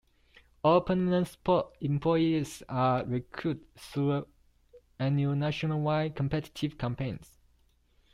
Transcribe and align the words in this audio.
All 0.63 0.81
permanent 0.81 1.27
support 1.27 1.75
employees 1.79 2.63
are 2.67 3.05
recruited 3.05 3.71
through 3.75 4.25
annual 4.97 5.35
nationwide 5.35 6.15
competitive 6.15 6.79
campaigns. 6.79 7.37